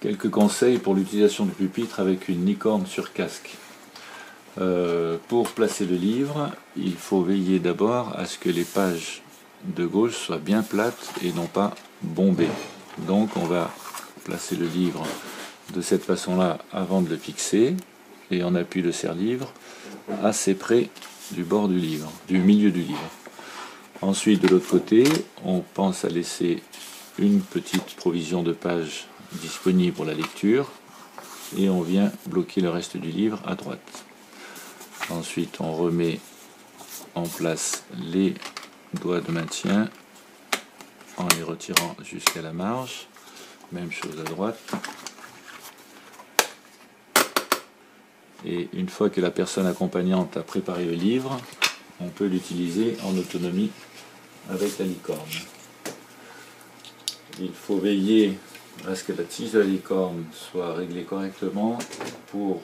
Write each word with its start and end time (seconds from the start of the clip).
Quelques 0.00 0.30
conseils 0.30 0.78
pour 0.78 0.94
l'utilisation 0.94 1.44
du 1.44 1.52
pupitre 1.52 2.00
avec 2.00 2.28
une 2.28 2.44
licorne 2.46 2.86
sur 2.86 3.12
casque. 3.12 3.56
Euh, 4.58 5.18
pour 5.28 5.50
placer 5.50 5.84
le 5.84 5.96
livre, 5.96 6.50
il 6.76 6.94
faut 6.94 7.22
veiller 7.22 7.58
d'abord 7.58 8.16
à 8.16 8.24
ce 8.24 8.38
que 8.38 8.48
les 8.48 8.64
pages 8.64 9.22
de 9.64 9.84
gauche 9.84 10.16
soient 10.16 10.38
bien 10.38 10.62
plates 10.62 11.12
et 11.22 11.32
non 11.32 11.46
pas 11.46 11.74
bombées. 12.02 12.48
Donc 13.06 13.36
on 13.36 13.44
va 13.44 13.70
placer 14.24 14.56
le 14.56 14.66
livre 14.66 15.04
de 15.74 15.80
cette 15.80 16.04
façon-là 16.04 16.58
avant 16.72 17.02
de 17.02 17.10
le 17.10 17.16
fixer 17.16 17.74
et 18.30 18.44
on 18.44 18.54
appuie 18.54 18.82
le 18.82 18.92
serre-livre 18.92 19.52
assez 20.22 20.54
près 20.54 20.88
du 21.32 21.44
bord 21.44 21.68
du 21.68 21.78
livre, 21.78 22.10
du 22.28 22.38
milieu 22.38 22.70
du 22.70 22.82
livre. 22.82 23.10
Ensuite, 24.02 24.42
de 24.42 24.48
l'autre 24.48 24.68
côté, 24.68 25.04
on 25.44 25.60
pense 25.74 26.04
à 26.04 26.08
laisser 26.08 26.62
une 27.18 27.40
petite 27.40 27.96
provision 27.96 28.42
de 28.42 28.52
pages 28.52 29.06
disponible 29.32 29.94
pour 29.94 30.04
la 30.04 30.14
lecture 30.14 30.70
et 31.56 31.68
on 31.68 31.82
vient 31.82 32.12
bloquer 32.26 32.60
le 32.60 32.70
reste 32.70 32.96
du 32.96 33.10
livre 33.10 33.40
à 33.46 33.54
droite. 33.54 34.04
Ensuite, 35.10 35.60
on 35.60 35.72
remet 35.72 36.20
en 37.14 37.26
place 37.26 37.84
les 37.98 38.34
doigts 38.94 39.20
de 39.20 39.30
maintien 39.30 39.88
en 41.16 41.28
les 41.36 41.42
retirant 41.42 41.96
jusqu'à 42.02 42.42
la 42.42 42.52
marge. 42.52 43.06
Même 43.72 43.90
chose 43.90 44.18
à 44.20 44.24
droite. 44.24 44.60
Et 48.44 48.68
une 48.72 48.88
fois 48.88 49.10
que 49.10 49.20
la 49.20 49.30
personne 49.30 49.66
accompagnante 49.66 50.36
a 50.36 50.42
préparé 50.42 50.84
le 50.84 50.92
livre, 50.92 51.40
on 52.00 52.08
peut 52.08 52.26
l'utiliser 52.26 52.96
en 53.04 53.16
autonomie 53.16 53.70
avec 54.50 54.78
la 54.78 54.84
licorne. 54.84 55.20
Il 57.40 57.52
faut 57.52 57.78
veiller 57.78 58.38
à 58.88 58.94
ce 58.94 59.04
que 59.04 59.12
la 59.12 59.24
tige 59.24 59.52
de 59.52 59.60
la 59.60 59.64
licorne 59.64 60.24
soit 60.32 60.74
réglée 60.74 61.04
correctement 61.04 61.78
pour 62.28 62.60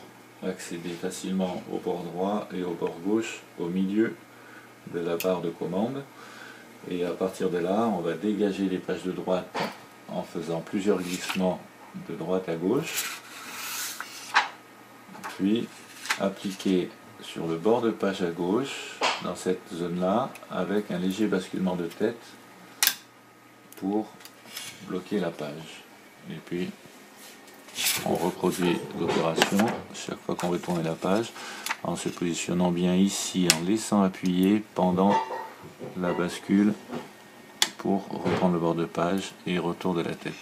accéder 0.47 0.91
facilement 0.91 1.63
au 1.73 1.79
bord 1.79 2.03
droit 2.03 2.49
et 2.55 2.63
au 2.63 2.73
bord 2.73 2.97
gauche, 3.05 3.41
au 3.59 3.67
milieu 3.67 4.15
de 4.93 5.01
la 5.01 5.17
barre 5.17 5.41
de 5.41 5.51
commande? 5.51 6.03
Et 6.91 7.05
à 7.05 7.11
partir 7.11 7.49
de 7.51 7.59
là, 7.59 7.87
on 7.87 8.01
va 8.01 8.15
dégager 8.15 8.69
les 8.69 8.79
pages 8.79 9.05
de 9.05 9.13
droite 9.13 9.57
en 10.09 10.23
faisant 10.23 10.61
plusieurs 10.61 11.01
glissements 11.01 11.61
de 12.09 12.15
droite 12.15 12.49
à 12.49 12.57
gauche. 12.57 13.21
Puis 15.37 15.69
appliquer 16.21 16.91
sur 17.21 17.47
le 17.47 17.57
bord 17.57 17.81
de 17.83 17.91
page 17.91 18.23
à 18.23 18.31
gauche, 18.31 18.99
dans 19.23 19.37
cette 19.37 19.63
zone-là, 19.73 20.31
avec 20.51 20.91
un 20.91 20.99
léger 20.99 21.27
basculement 21.27 21.77
de 21.77 21.87
tête 21.87 22.21
pour 23.77 24.09
bloquer 24.89 25.21
la 25.21 25.31
page. 25.31 25.85
Et 26.31 26.39
puis, 26.45 26.71
on 28.07 28.15
reproduit 28.15 28.79
l'opération 29.01 29.67
chaque 29.95 30.19
fois 30.21 30.35
qu'on 30.35 30.49
veut 30.49 30.61
la 30.83 30.95
page 30.95 31.33
en 31.83 31.97
se 31.97 32.09
positionnant 32.09 32.71
bien 32.71 32.95
ici, 32.95 33.49
en 33.55 33.65
laissant 33.65 34.03
appuyer 34.03 34.63
pendant 34.75 35.15
la 35.97 36.13
bascule 36.13 36.75
pour 37.79 38.07
reprendre 38.09 38.55
le 38.55 38.61
bord 38.61 38.75
de 38.75 38.85
page 38.85 39.33
et 39.47 39.59
retour 39.59 39.95
de 39.95 40.03
la 40.03 40.15
tête. 40.15 40.33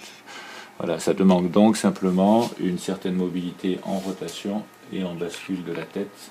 Voilà, 0.78 0.98
ça 0.98 1.14
demande 1.14 1.50
donc 1.50 1.76
simplement 1.76 2.50
une 2.58 2.78
certaine 2.78 3.14
mobilité 3.14 3.78
en 3.84 3.98
rotation 3.98 4.62
et 4.92 5.04
en 5.04 5.14
bascule 5.14 5.64
de 5.64 5.72
la 5.72 5.84
tête 5.84 6.30